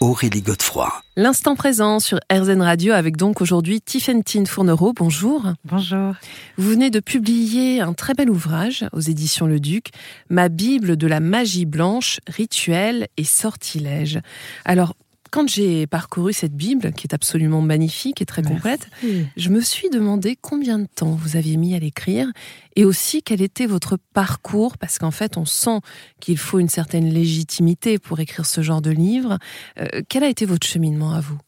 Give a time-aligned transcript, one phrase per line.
[0.00, 0.92] Aurélie Godefroy.
[1.16, 4.92] L'instant présent sur RZN Radio avec donc aujourd'hui Tiffany Fournereau.
[4.92, 5.52] Bonjour.
[5.64, 6.14] Bonjour.
[6.58, 9.88] Vous venez de publier un très bel ouvrage aux éditions Le Duc,
[10.28, 14.20] Ma Bible de la magie blanche, rituel et sortilège.
[14.66, 14.94] Alors,
[15.36, 18.88] quand j'ai parcouru cette Bible, qui est absolument magnifique et très complète,
[19.36, 22.32] je me suis demandé combien de temps vous aviez mis à l'écrire
[22.74, 25.80] et aussi quel était votre parcours, parce qu'en fait, on sent
[26.20, 29.38] qu'il faut une certaine légitimité pour écrire ce genre de livre.
[29.78, 31.38] Euh, quel a été votre cheminement à vous?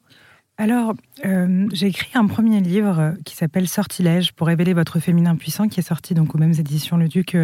[0.60, 5.36] Alors, euh, j'ai écrit un premier livre euh, qui s'appelle Sortilège pour révéler votre féminin
[5.36, 7.36] puissant, qui est sorti donc aux mêmes éditions Le Duc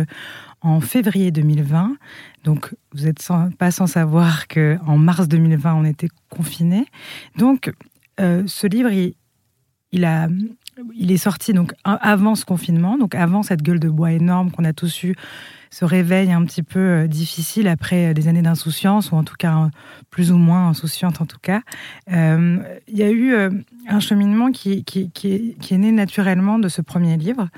[0.62, 1.96] en février 2020.
[2.42, 3.24] Donc, vous n'êtes
[3.56, 6.86] pas sans savoir que en mars 2020, on était confinés.
[7.36, 7.72] Donc,
[8.18, 8.90] ce livre,
[9.92, 10.28] il, a,
[10.94, 14.64] il est sorti donc avant ce confinement, donc avant cette gueule de bois énorme qu'on
[14.64, 15.14] a tous eu
[15.74, 19.34] se réveille un petit peu euh, difficile après euh, des années d'insouciance, ou en tout
[19.36, 19.70] cas
[20.08, 21.62] plus ou moins insouciante en tout cas.
[22.12, 23.34] Euh, il y a eu
[23.88, 27.48] un cheminement qui, qui, est, né naturellement de ce premier livre.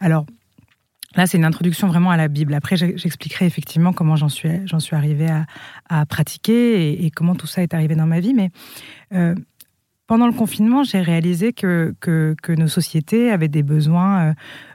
[0.00, 0.24] Alors,
[1.16, 2.54] Là, c'est une introduction vraiment à la Bible.
[2.54, 4.50] Après, j'expliquerai effectivement comment j'en suis,
[4.80, 5.28] suis arrivée
[5.88, 8.34] à, pratiquer et, comment tout ça est arrivé dans ma vie.
[8.34, 8.50] Mais
[10.14, 14.28] pendant le confinement, j'ai réalisé que, que, nos sociétés avaient des besoins,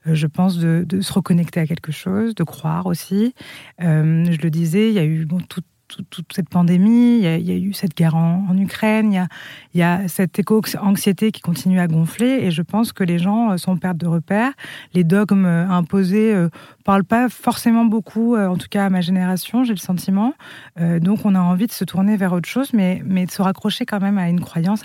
[0.05, 3.33] euh, je pense, de, se reconnecter à quelque chose, de croire aussi.
[3.81, 5.61] Euh, je le disais, il y a eu bon, tout,
[6.09, 9.27] toute cette pandémie, il y, a, eu cette guerre en, Ukraine,
[9.73, 13.51] il y, a, cette éco-anxiété qui continue à gonfler et je pense que les gens
[13.51, 14.51] euh, sont en perte de repères.
[14.93, 16.49] Les dogmes imposés ne
[16.83, 20.33] parlent pas forcément beaucoup, en tout cas à ma génération, j'ai le sentiment.
[20.77, 23.85] donc on a envie de se tourner vers autre chose, mais, mais de se raccrocher
[23.85, 24.83] quand même à une croyance,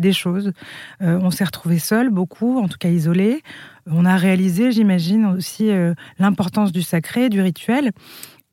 [0.00, 0.52] des choses.
[1.00, 3.42] on s'est retrouvés seuls, beaucoup, en tout cas isolés.
[3.86, 5.70] On a réalisé, j'imagine, aussi
[6.18, 7.92] l'importance du sacré, du rituel.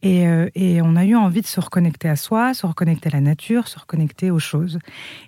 [0.05, 3.21] Euh, et, on a eu envie de se reconnecter à soi, se reconnecter à la
[3.21, 4.77] nature, se reconnecter aux choses.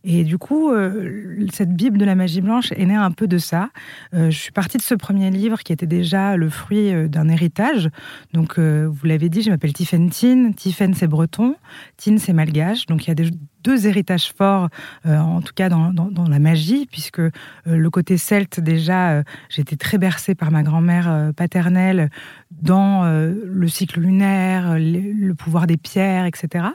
[0.04, 3.38] Et du coup, euh, cette Bible de la magie blanche est née un peu de
[3.38, 3.70] ça.
[4.14, 7.90] Euh, je suis partie de ce premier livre qui était déjà le fruit d'un héritage.
[8.34, 10.52] Donc, vous l'avez dit, je m'appelle Tiffen Tin.
[10.52, 11.56] Tiffen, c'est breton.
[11.98, 12.86] Tin, c'est malgache.
[12.86, 13.30] Donc, il y a des,
[13.64, 14.70] deux héritages forts,
[15.06, 17.30] euh, en tout cas dans, la magie, puisque euh,
[17.66, 22.10] le côté celte, déjà, euh, j'étais très bercée par ma grand-mère paternelle
[22.52, 26.66] dans le cycle lunaire, le, pouvoir des pierres, etc.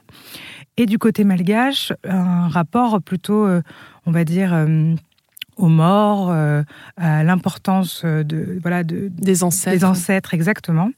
[0.76, 3.46] Et du côté malgache, un rapport plutôt,
[4.06, 4.66] on va dire,
[5.56, 6.62] aux morts, euh,
[6.96, 10.90] à l'importance euh, de voilà de des ancêtres, des ancêtres exactement,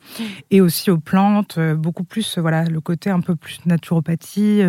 [0.51, 4.63] et aussi aux plantes, euh, beaucoup plus voilà le côté un peu plus naturopathie,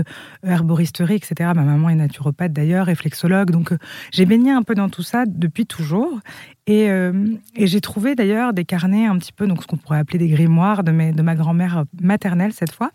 [0.43, 1.51] herboristerie, etc.
[1.55, 3.73] Ma maman est naturopathe d'ailleurs, réflexologue, donc
[4.11, 6.19] j'ai baigné un peu dans tout ça depuis toujours,
[6.65, 6.87] et,
[7.55, 10.27] et j'ai trouvé d'ailleurs des carnets un petit peu donc ce qu'on pourrait appeler des
[10.27, 12.91] grimoires de, mes, de ma grand-mère maternelle cette fois,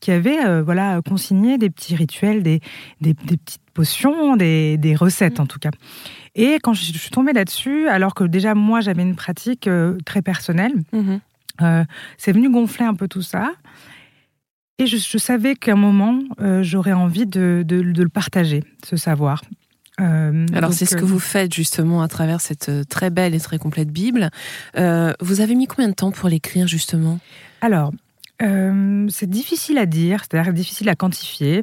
[0.00, 2.60] qui avait voilà consigné des petits rituels, des,
[3.00, 5.70] des, des petites potions, des, des recettes en tout cas.
[6.34, 10.22] Et quand je suis tombée là-dessus, alors que déjà moi j'avais une pratique euh, très
[10.22, 11.20] personnelle, mhm.
[11.62, 11.84] euh,
[12.16, 13.52] c'est venu gonfler un peu tout ça.
[14.78, 19.42] Et je, savais qu'à un moment, euh, j'aurais envie de, de, le partager, ce savoir.
[19.98, 23.90] Alors c'est ce que vous faites justement à travers cette très belle et très complète
[23.90, 24.30] Bible.
[24.74, 27.20] vous avez mis combien de temps pour l'écrire justement?
[27.60, 27.92] Alors,
[28.42, 31.62] euh, c'est difficile à dire, c'est-à-dire difficile à quantifier.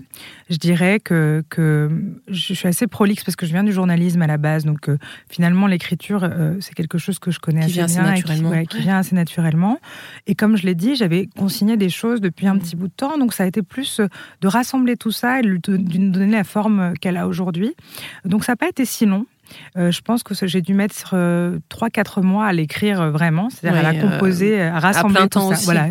[0.50, 1.89] Je dirais que, que,
[2.29, 4.97] je suis assez prolixe parce que je viens du journalisme à la base, donc euh,
[5.29, 8.13] finalement l'écriture euh, c'est quelque chose que je connais qui assez bien.
[8.13, 9.79] Et qui, vient assez naturellement.
[10.27, 12.59] Et comme je l'ai dit, j'avais consigné des choses depuis un mm.
[12.59, 14.00] petit bout de temps, donc ça a été plus
[14.39, 17.75] de rassembler tout ça et de lui donner la forme qu'elle a aujourd'hui.
[18.23, 19.25] Donc ça n'a pas été si long.
[19.75, 21.15] je pense que j'ai dû mettre
[21.69, 25.59] 3-4 mois à l'écrire vraiment, c'est-à-dire à la composer, à rassembler tout ça.
[25.65, 25.89] Voilà.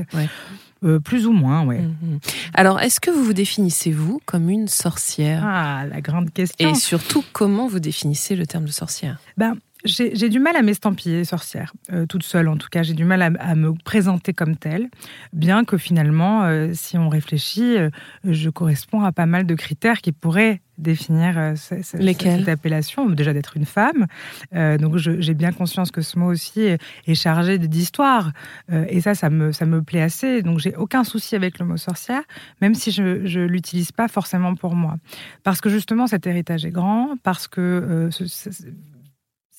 [0.83, 1.79] Euh, plus ou moins, oui.
[1.79, 2.21] Mhm.
[2.55, 5.43] Alors, est-ce que vous vous définissez, vous, comme une sorcière?
[5.45, 6.71] Ah, la grande question.
[6.71, 9.19] Et surtout, comment vous définissez le terme de sorcière?
[9.37, 12.83] Ben, j'ai du mal à m'estampiller sorcière, euh, toute seule en tout cas.
[12.83, 14.89] J'ai du mal à, me présenter comme telle,
[15.33, 17.91] bien que finalement, euh, si on réfléchit, euh,
[18.25, 23.09] je corresponds à pas mal de critères qui pourraient définir cette, cette appellation.
[23.11, 24.07] Déjà d'être une femme.
[24.53, 28.33] donc j'ai bien conscience que ce mot aussi est, chargé d'histoire.
[28.71, 30.41] et ça, ça me, ça me plaît assez.
[30.41, 32.23] Donc j'ai aucun souci avec le mot sorcière,
[32.63, 34.97] même si je ne l'utilise pas forcément pour moi.
[35.43, 38.09] Parce que justement, cet héritage est grand, parce que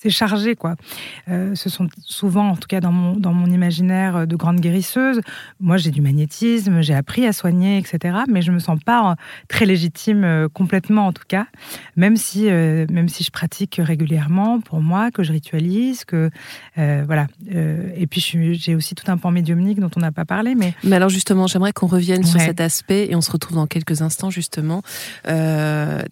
[0.02, 0.74] c'est chargé, quoi.
[1.28, 4.58] Euh, ce sont souvent, en tout cas dans mon, dans mon imaginaire, euh, de grandes
[4.58, 5.20] guérisseuses.
[5.60, 8.18] Moi, j'ai du magnétisme, j'ai appris à soigner, etc.
[8.28, 9.14] Mais je me sens pas euh,
[9.46, 11.46] très légitime complètement, en tout cas.
[11.94, 16.30] Même si, même si je pratique régulièrement, pour moi, que je ritualise, que
[16.76, 17.26] voilà.
[17.46, 18.20] et puis,
[18.54, 20.74] j'ai aussi tout un pan médiumnique dont on n'a pas parlé, mais.
[20.84, 24.02] Mais alors justement, j'aimerais qu'on revienne sur cet aspect et on se retrouve dans quelques
[24.02, 24.82] instants justement,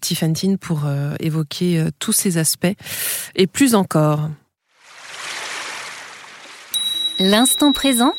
[0.01, 0.83] Tiffany, pour
[1.19, 2.73] évoquer tous ces aspects
[3.35, 4.29] et plus en encore.
[7.19, 8.13] L'instant présent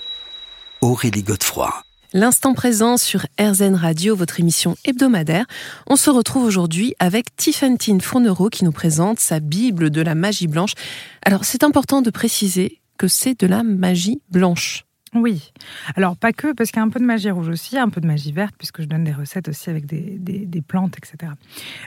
[0.80, 1.72] Aurélie Godefroy.
[2.12, 5.46] L'instant présent sur RZN Radio, votre émission hebdomadaire.
[5.86, 10.48] On se retrouve aujourd'hui avec Tiffany Fournereau qui nous présente sa Bible de la magie
[10.48, 10.72] blanche.
[11.24, 14.84] Alors c'est important de préciser que c'est de la magie blanche.
[15.14, 15.52] Oui.
[15.94, 18.00] Alors, pas que, parce qu'il y a un peu de magie rouge aussi, un peu
[18.00, 21.32] de magie verte, puisque je donne des recettes aussi avec des, des, plantes, etc.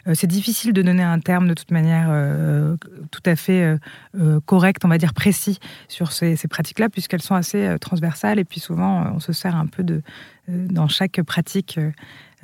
[0.08, 2.78] Euh, c'est difficile de donner un terme de toute manière euh,
[3.10, 3.78] tout à fait
[4.16, 8.46] euh, correct, on va dire précis, sur ces, ces pratiques-là, puisqu'elles sont assez transversales, et
[8.46, 10.04] puis souvent, on se sert un peu de,
[10.48, 11.80] dans chaque pratique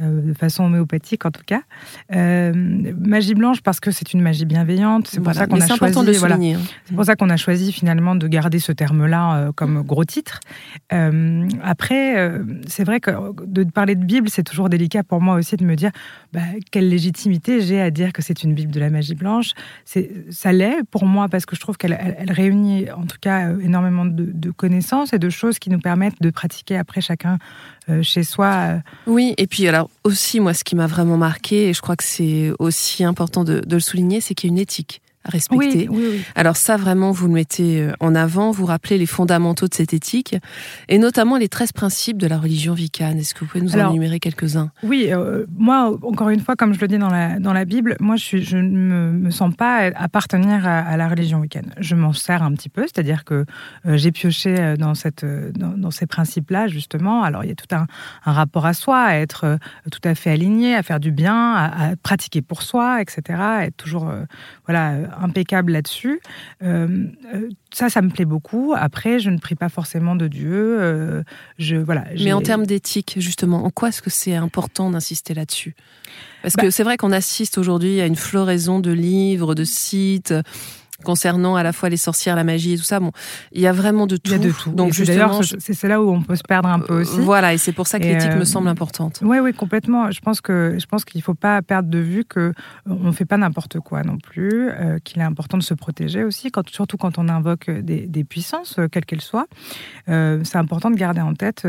[0.02, 1.62] euh, de façon homéopathique en tout cas.
[2.16, 5.08] Euh, magie blanche parce que c'est une magie bienveillante.
[5.08, 6.18] C'est pour ça qu'on a choisi.
[6.18, 6.60] Voilà, hein.
[6.86, 10.40] c'est pour ça qu'on a choisi finalement de garder ce terme-là euh, comme gros titre.
[11.62, 12.32] après,
[12.68, 13.12] c'est vrai que
[13.46, 15.92] de parler de Bible, c'est toujours délicat pour moi aussi de me dire
[16.34, 19.52] bah, quelle légitimité j'ai à dire que c'est une Bible de la magie blanche.
[19.86, 23.52] C'est, ça l'est pour moi parce que je trouve qu'elle elle, réunit en tout cas
[23.58, 27.38] énormément de, de connaissances et de choses qui nous permettent de pratiquer après chacun
[27.90, 28.48] euh, chez soi.
[28.48, 28.78] Euh.
[29.08, 32.04] Oui, et puis alors aussi, moi, ce qui m'a vraiment marqué, et je crois que
[32.04, 35.88] c'est aussi important de, de le souligner, c'est qu'il y a une éthique respecter.
[36.36, 39.94] Alors ça, vraiment, vous le mettez euh, en avant, vous rappelez les fondamentaux de cette
[39.94, 40.36] éthique,
[40.90, 43.18] et notamment les 13 principes de la religion vicane.
[43.20, 44.72] Est-ce que vous pouvez nous en énumérer quelques-uns?
[44.84, 47.96] Oui, euh, moi, encore une fois, comme je le dis dans la, dans la Bible,
[48.00, 51.74] moi, je, suis, je ne me, sens pas appartenir à, la religion vicane.
[51.80, 53.46] Je m'en sers un petit peu, c'est-à-dire que
[53.86, 57.24] euh, j'ai pioché dans, cette, dans, ces principes-là, justement.
[57.24, 57.86] Alors, il y a tout un,
[58.26, 59.58] un, rapport à soi, à être
[59.92, 63.66] tout à fait aligné, à faire du bien, à, à pratiquer pour soi, etc., à
[63.66, 64.12] être toujours
[64.66, 66.22] voilà, impeccable là-dessus.
[66.64, 68.74] Euh, euh, ça, ça me plaît beaucoup.
[68.78, 70.78] Après, je ne prie pas forcément de Dieu.
[70.80, 71.24] Euh,
[71.58, 75.76] je, voilà, Mais en termes d'éthique, justement, en quoi est-ce que c'est important d'insister là-dessus?
[76.42, 80.34] Parce que bah c'est vrai qu'on assiste aujourd'hui à une floraison de livres, de sites
[81.04, 83.00] concernant à la fois les sorcières, la magie et tout ça.
[83.00, 83.12] Bon,
[83.52, 84.24] il y a vraiment de tout.
[84.26, 84.72] Il y a de tout.
[84.72, 87.20] Donc d'ailleurs, c'est là où on peut se perdre un peu aussi.
[87.20, 89.20] Voilà, et c'est pour ça que l'éthique me semble importante.
[89.24, 90.12] Oui, oui, complètement.
[90.12, 92.54] Je pense que je pense qu'il faut pas perdre de vue que euh,
[92.88, 96.52] on fait pas n'importe quoi non plus, euh, qu'il est important de se protéger aussi,
[96.52, 99.48] quand, surtout quand on invoque des, des puissances, euh, quelles qu'elles soient.
[100.08, 101.68] c'est important de garder en tête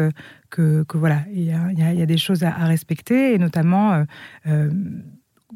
[0.51, 4.05] que, que voilà, il y, y, y a, des choses à, à respecter et notamment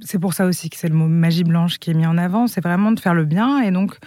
[0.00, 2.46] c'est pour ça aussi que c'est le mot magie blanche qui est mis en avant,
[2.46, 3.98] c'est vraiment de faire le bien et donc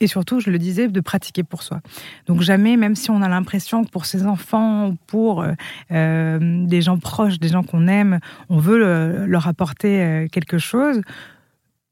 [0.00, 1.80] et, surtout, je le disais, de pratiquer pour soi.
[2.26, 5.52] Donc jamais, même si on a l'impression que pour ses enfants ou pour euh,
[5.92, 8.20] euh, des gens proches, des gens qu'on aime,
[8.50, 11.00] on veut leur apporter euh, quelque chose,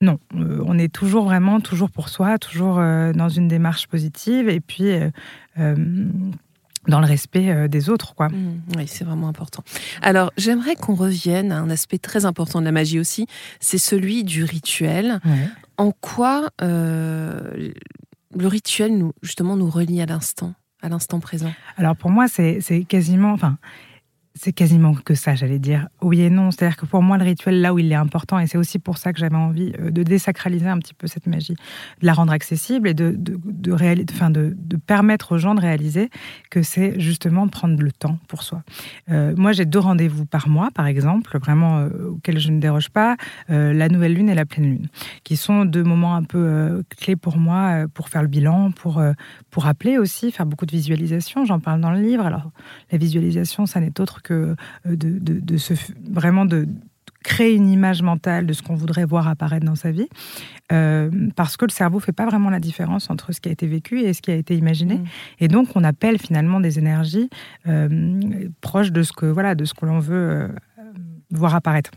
[0.03, 4.93] non, on est toujours vraiment toujours pour soi, toujours dans une démarche positive et puis
[6.89, 8.29] dans le respect euh, des autres, quoi.
[8.29, 9.63] Mmh, oui, c'est vraiment important.
[10.03, 13.27] Alors, j'aimerais qu'on revienne à un aspect très important de la magie aussi,
[13.61, 15.21] c'est celui du rituel.
[15.77, 17.73] En quoi euh,
[18.37, 21.53] le rituel, nous, justement, nous relie à l'instant, à l'instant présent?
[21.77, 23.59] Alors, pour moi, c'est quasiment, enfin,
[24.35, 25.89] c'est quasiment que ça, j'allais dire.
[26.01, 26.51] Oui et non.
[26.51, 28.97] C'est-à-dire que pour moi, le rituel, là où il est important, et c'est aussi pour
[28.97, 31.55] ça que j'avais envie euh, de désacraliser un petit peu cette magie,
[32.01, 35.61] de la rendre accessible et de, de, de, enfin de, de permettre aux gens de
[35.61, 36.11] réaliser
[36.49, 38.63] que c'est justement prendre le temps pour soi.
[39.11, 42.91] Euh, moi, j'ai deux rendez-vous par mois, par exemple, vraiment euh, auxquels je ne déroge
[42.91, 43.17] pas,
[43.49, 44.89] la nouvelle lune et la pleine lune,
[45.25, 49.03] qui sont deux moments un peu clés pour moi, pour faire le bilan, pour,
[49.51, 51.45] pour appeler aussi, faire beaucoup de visualisation.
[51.45, 52.25] J'en parle dans le livre.
[52.25, 52.51] Alors,
[52.93, 55.75] la visualisation, ça n'est autre que euh, de, de, se,
[56.11, 56.67] vraiment de
[57.23, 60.09] créer une image mentale de ce qu'on voudrait voir apparaître dans sa vie,
[60.73, 63.67] euh, parce que le cerveau fait pas vraiment la différence entre ce qui a été
[63.67, 65.05] vécu et ce qui a été imaginé, mm.
[65.41, 67.29] et donc on appelle finalement des énergies
[67.67, 70.51] euh, proches de ce que voilà de ce que l'on veut
[71.31, 71.91] voir apparaître.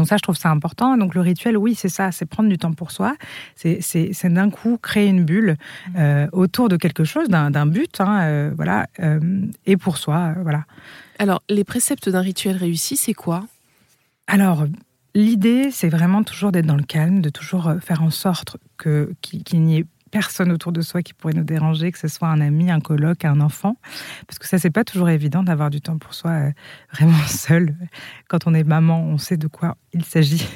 [0.00, 0.96] Donc ça, je trouve ça important.
[0.96, 3.16] Donc le rituel, oui, c'est ça, c'est prendre du temps pour soi.
[3.54, 5.92] C'est d'un coup créer une bulle mmh.
[5.98, 9.20] euh, autour de quelque chose, d'un but, hein, euh, voilà, euh,
[9.66, 10.64] et pour soi, voilà.
[11.18, 13.44] Alors, les préceptes d'un rituel réussi, c'est quoi?
[14.26, 14.64] Alors,
[15.14, 19.80] l'idée, c'est vraiment toujours d'être dans le calme, de toujours faire en sorte qu'il n'y
[19.80, 22.80] ait personne autour de soi qui pourrait nous déranger, que ce soit un ami, un
[22.80, 23.76] coloc, un enfant,
[24.26, 26.52] parce que ça c'est pas toujours évident d'avoir du temps pour soi
[26.92, 27.76] vraiment seul.
[28.28, 30.46] Quand on est maman, on sait de quoi il s'agit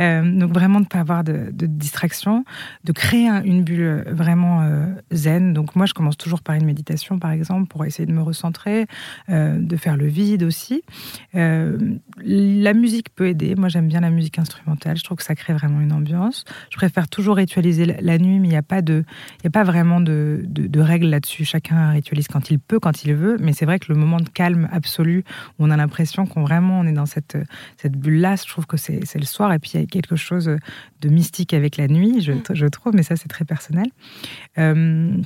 [0.00, 2.44] euh, donc vraiment de ne pas avoir de, distraction,
[2.84, 5.52] de créer une bulle vraiment euh, zen.
[5.52, 8.86] Donc moi, je commence toujours par une méditation, par exemple, pour essayer de me recentrer,
[9.28, 10.82] euh, de faire le vide aussi.
[11.34, 13.54] la musique peut aider.
[13.54, 14.96] Moi, j'aime bien la musique instrumentale.
[14.96, 16.44] Je trouve que ça crée vraiment une ambiance.
[16.70, 19.04] Je préfère toujours ritualiser la, nuit, mais il n'y a pas de,
[19.42, 21.44] il a pas vraiment de, de, règles là-dessus.
[21.44, 23.36] Chacun ritualise quand il peut, quand il veut.
[23.40, 25.24] Mais c'est vrai que le moment de calme absolu,
[25.58, 27.36] où on a l'impression qu'on vraiment on est dans cette
[27.76, 30.56] cette bulle-là, je trouve que c'est le soir et puis il y a quelque chose
[31.00, 32.70] de mystique avec la nuit, je, mm.
[32.70, 33.86] trouve, mais ça c'est très personnel.
[34.58, 35.16] Euh,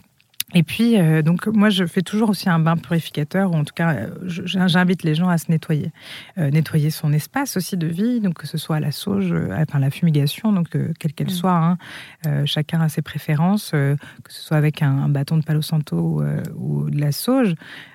[0.55, 3.75] et puis, euh, donc, moi, je fais toujours aussi un bain purificateur, ou en tout
[3.75, 5.91] cas, euh, j'invite les gens à se nettoyer.
[6.37, 10.53] nettoyer son espace aussi de vie, donc que ce soit la sauge, enfin la fumigation,
[10.53, 11.31] donc quelle qu'elle mm.
[11.31, 11.77] soit,
[12.25, 13.97] hein, chacun a ses préférences, que
[14.29, 16.23] ce soit avec un, bâton de Palo Santo
[16.55, 17.55] ou, de la sauge.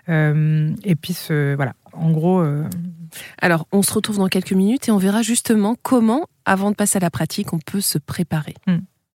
[0.10, 2.44] et puis, ce, voilà, en gros.
[3.40, 6.98] Alors, on se retrouve dans quelques minutes et on verra justement comment, avant de passer
[6.98, 8.56] à la pratique, on peut se préparer.
[8.68, 8.78] Mm.